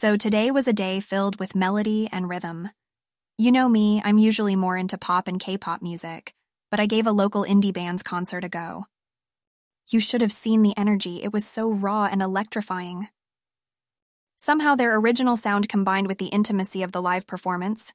[0.00, 2.70] So today was a day filled with melody and rhythm.
[3.36, 6.32] You know me, I'm usually more into pop and K pop music,
[6.70, 8.86] but I gave a local indie band's concert a go.
[9.90, 13.08] You should have seen the energy, it was so raw and electrifying.
[14.38, 17.92] Somehow their original sound combined with the intimacy of the live performance.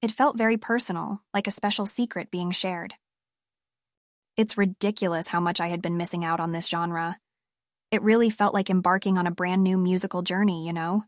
[0.00, 2.94] It felt very personal, like a special secret being shared.
[4.36, 7.18] It's ridiculous how much I had been missing out on this genre.
[7.90, 11.02] It really felt like embarking on a brand new musical journey, you know?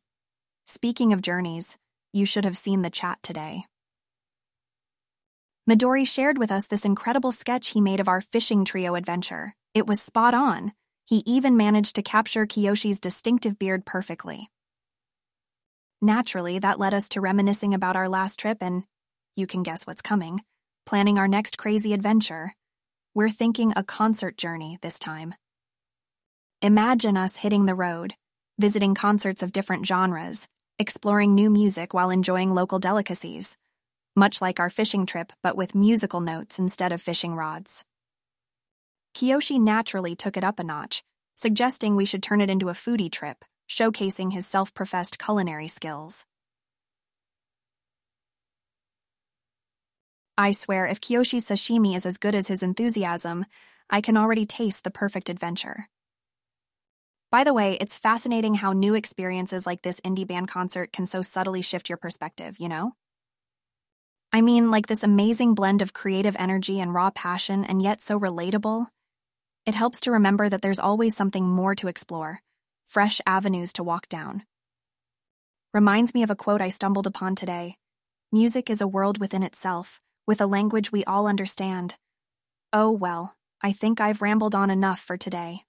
[0.73, 1.77] Speaking of journeys,
[2.12, 3.65] you should have seen the chat today.
[5.69, 9.52] Midori shared with us this incredible sketch he made of our fishing trio adventure.
[9.75, 10.73] It was spot on.
[11.06, 14.48] He even managed to capture Kiyoshi's distinctive beard perfectly.
[16.01, 18.84] Naturally, that led us to reminiscing about our last trip and,
[19.34, 20.41] you can guess what's coming,
[20.87, 22.55] planning our next crazy adventure.
[23.12, 25.34] We're thinking a concert journey this time.
[26.62, 28.14] Imagine us hitting the road,
[28.61, 30.47] visiting concerts of different genres,
[30.80, 33.55] exploring new music while enjoying local delicacies,
[34.16, 37.84] much like our fishing trip but with musical notes instead of fishing rods.
[39.14, 41.05] Kiyoshi naturally took it up a notch,
[41.36, 46.25] suggesting we should turn it into a foodie trip showcasing his self professed culinary skills.
[50.39, 53.45] I swear, if Kiyoshi's sashimi is as good as his enthusiasm,
[53.91, 55.91] I can already taste the perfect adventure.
[57.31, 61.23] By the way, it's fascinating how new experiences like this indie band concert can so
[61.23, 62.92] subtly shift your perspective, you know?
[64.33, 68.19] I mean, like this amazing blend of creative energy and raw passion, and yet so
[68.19, 68.86] relatable.
[69.64, 72.41] It helps to remember that there's always something more to explore,
[72.86, 74.42] fresh avenues to walk down.
[75.73, 77.77] Reminds me of a quote I stumbled upon today
[78.33, 81.97] Music is a world within itself, with a language we all understand.
[82.73, 85.62] Oh well, I think I've rambled on enough for today.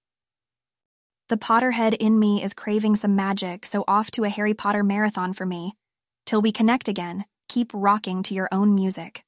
[1.31, 5.31] The Potterhead in me is craving some magic, so off to a Harry Potter marathon
[5.31, 5.77] for me.
[6.25, 9.23] Till we connect again, keep rocking to your own music.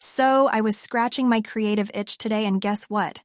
[0.00, 3.22] So, I was scratching my creative itch today, and guess what?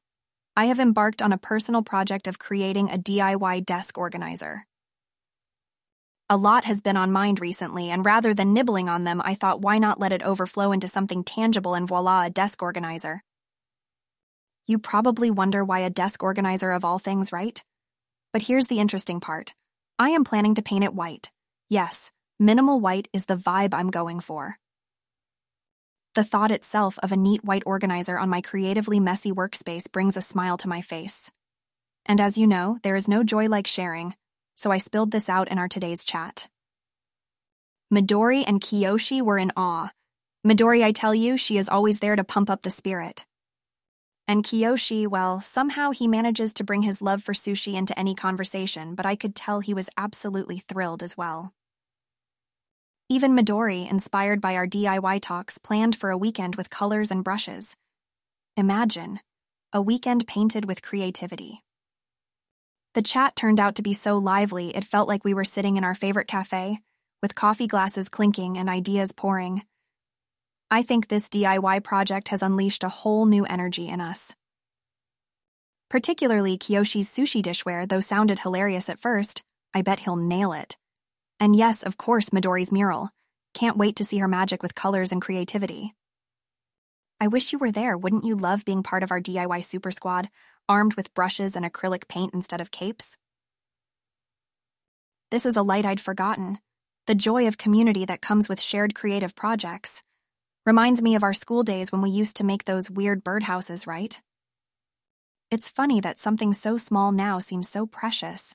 [0.56, 4.68] I have embarked on a personal project of creating a DIY desk organizer.
[6.28, 9.60] A lot has been on mind recently, and rather than nibbling on them, I thought
[9.60, 13.24] why not let it overflow into something tangible and voila, a desk organizer.
[14.66, 17.62] You probably wonder why a desk organizer of all things, right?
[18.32, 19.54] But here's the interesting part
[19.98, 21.30] I am planning to paint it white.
[21.68, 24.56] Yes, minimal white is the vibe I'm going for.
[26.14, 30.20] The thought itself of a neat white organizer on my creatively messy workspace brings a
[30.22, 31.30] smile to my face.
[32.06, 34.14] And as you know, there is no joy like sharing,
[34.56, 36.48] so I spilled this out in our today's chat.
[37.92, 39.90] Midori and Kiyoshi were in awe.
[40.46, 43.24] Midori, I tell you, she is always there to pump up the spirit.
[44.30, 48.94] And Kiyoshi, well, somehow he manages to bring his love for sushi into any conversation,
[48.94, 51.52] but I could tell he was absolutely thrilled as well.
[53.08, 57.74] Even Midori, inspired by our DIY talks, planned for a weekend with colors and brushes.
[58.56, 59.18] Imagine
[59.72, 61.64] a weekend painted with creativity.
[62.94, 65.82] The chat turned out to be so lively it felt like we were sitting in
[65.82, 66.78] our favorite cafe,
[67.20, 69.64] with coffee glasses clinking and ideas pouring.
[70.72, 74.32] I think this DIY project has unleashed a whole new energy in us.
[75.88, 79.42] Particularly Kiyoshi's sushi dishware, though sounded hilarious at first,
[79.74, 80.76] I bet he'll nail it.
[81.40, 83.10] And yes, of course, Midori's mural.
[83.52, 85.92] Can't wait to see her magic with colors and creativity.
[87.20, 87.98] I wish you were there.
[87.98, 90.30] Wouldn't you love being part of our DIY super squad,
[90.68, 93.16] armed with brushes and acrylic paint instead of capes?
[95.32, 96.58] This is a light I'd forgotten.
[97.08, 100.02] The joy of community that comes with shared creative projects.
[100.70, 104.22] Reminds me of our school days when we used to make those weird birdhouses, right?
[105.50, 108.54] It's funny that something so small now seems so precious.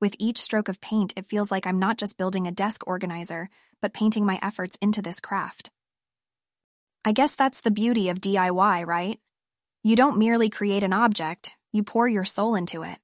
[0.00, 3.48] With each stroke of paint, it feels like I'm not just building a desk organizer,
[3.82, 5.72] but painting my efforts into this craft.
[7.04, 9.18] I guess that's the beauty of DIY, right?
[9.82, 12.98] You don't merely create an object, you pour your soul into it.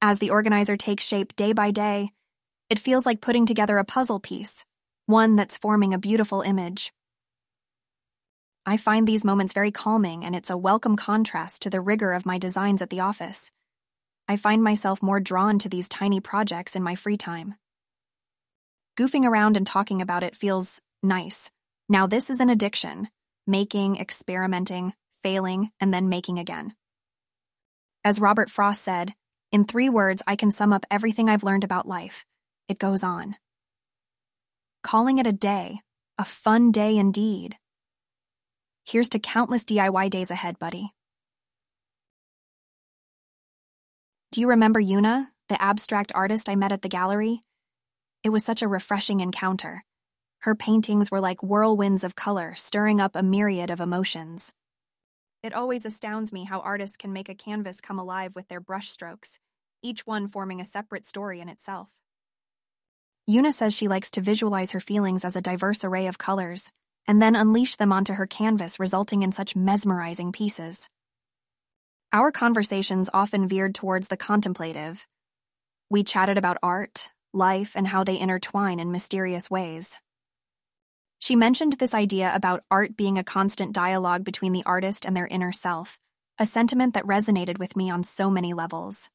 [0.00, 2.12] As the organizer takes shape day by day,
[2.70, 4.64] it feels like putting together a puzzle piece,
[5.12, 6.90] one that's forming a beautiful image.
[8.64, 12.24] I find these moments very calming, and it's a welcome contrast to the rigor of
[12.24, 13.52] my designs at the office.
[14.26, 17.56] I find myself more drawn to these tiny projects in my free time.
[18.98, 21.50] Goofing around and talking about it feels nice.
[21.90, 23.10] Now, this is an addiction
[23.46, 26.74] making, experimenting, failing, and then making again.
[28.02, 29.12] As Robert Frost said,
[29.50, 32.24] in three words, I can sum up everything I've learned about life.
[32.66, 33.36] It goes on.
[34.82, 35.80] Calling it a day,
[36.18, 37.56] a fun day indeed.
[38.84, 40.92] Here's to countless DIY days ahead, buddy.
[44.32, 47.42] Do you remember Yuna, the abstract artist I met at the gallery.
[48.24, 49.84] It was such a refreshing encounter.
[50.40, 54.52] Her paintings were like whirlwinds of color, stirring up a myriad of emotions.
[55.42, 59.38] It always astounds me how artists can make a canvas come alive with their brushstrokes,
[59.82, 61.90] each one forming a separate story in itself.
[63.30, 66.72] Yuna says she likes to visualize her feelings as a diverse array of colors,
[67.06, 70.88] and then unleash them onto her canvas, resulting in such mesmerizing pieces.
[72.12, 75.06] Our conversations often veered towards the contemplative.
[75.88, 79.96] We chatted about art, life, and how they intertwine in mysterious ways.
[81.20, 85.28] She mentioned this idea about art being a constant dialogue between the artist and their
[85.28, 86.00] inner self,
[86.38, 89.08] a sentiment that resonated with me on so many levels.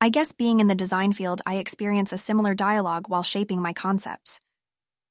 [0.00, 3.72] I guess being in the design field, I experience a similar dialogue while shaping my
[3.72, 4.40] concepts.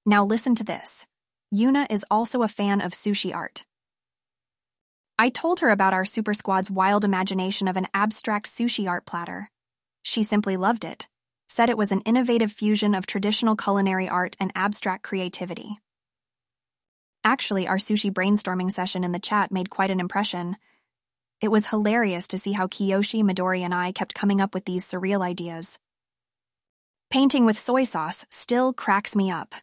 [0.05, 1.05] Now listen to this.
[1.53, 3.65] Yuna is also a fan of sushi art.
[5.17, 9.49] I told her about our Super Squad's wild imagination of an abstract sushi art platter.
[10.01, 11.07] She simply loved it
[11.49, 15.79] said it was an innovative fusion of traditional culinary art and abstract creativity.
[17.23, 20.55] Actually, our sushi brainstorming session in the chat made quite an impression.
[21.41, 24.83] It was hilarious to see how Kiyoshi, Midori, and I kept coming up with these
[24.83, 25.79] surreal ideas.
[27.09, 29.55] Painting with soy sauce still cracks me up.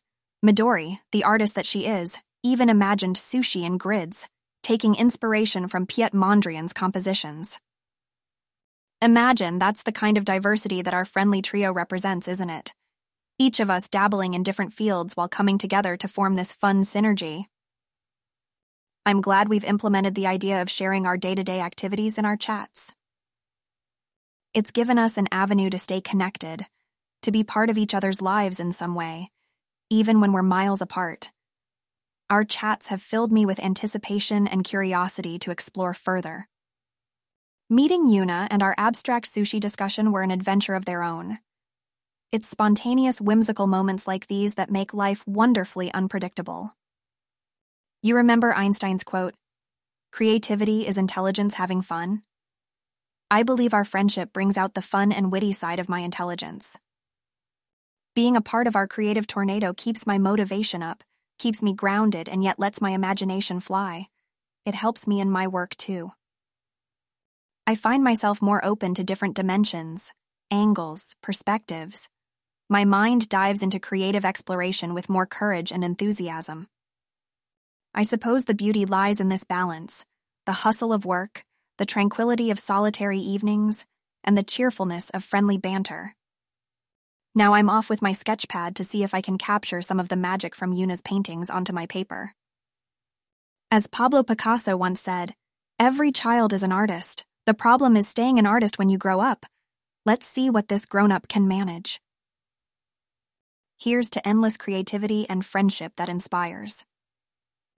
[0.44, 4.26] Midori, the artist that she is, even imagined sushi in grids,
[4.62, 7.58] taking inspiration from Piet Mondrian's compositions.
[9.02, 12.72] Imagine that's the kind of diversity that our friendly trio represents, isn't it?
[13.38, 17.44] Each of us dabbling in different fields while coming together to form this fun synergy.
[19.06, 22.36] I'm glad we've implemented the idea of sharing our day to day activities in our
[22.36, 22.92] chats.
[24.52, 26.66] It's given us an avenue to stay connected,
[27.22, 29.30] to be part of each other's lives in some way,
[29.90, 31.30] even when we're miles apart.
[32.30, 36.48] Our chats have filled me with anticipation and curiosity to explore further.
[37.70, 41.38] Meeting Yuna and our abstract sushi discussion were an adventure of their own.
[42.32, 46.72] It's spontaneous, whimsical moments like these that make life wonderfully unpredictable.
[48.02, 49.34] You remember Einstein's quote
[50.12, 52.22] Creativity is intelligence having fun?
[53.30, 56.78] I believe our friendship brings out the fun and witty side of my intelligence.
[58.14, 61.02] Being a part of our creative tornado keeps my motivation up,
[61.38, 64.06] keeps me grounded, and yet lets my imagination fly.
[64.64, 66.12] It helps me in my work too.
[67.66, 70.12] I find myself more open to different dimensions,
[70.50, 72.08] angles, perspectives.
[72.68, 76.68] My mind dives into creative exploration with more courage and enthusiasm.
[77.98, 80.04] I suppose the beauty lies in this balance
[80.44, 81.44] the hustle of work,
[81.78, 83.84] the tranquility of solitary evenings,
[84.22, 86.14] and the cheerfulness of friendly banter.
[87.34, 90.16] Now I'm off with my sketchpad to see if I can capture some of the
[90.16, 92.32] magic from Yuna's paintings onto my paper.
[93.70, 95.34] As Pablo Picasso once said,
[95.80, 97.24] every child is an artist.
[97.46, 99.46] The problem is staying an artist when you grow up.
[100.04, 102.00] Let's see what this grown up can manage.
[103.78, 106.84] Here's to endless creativity and friendship that inspires.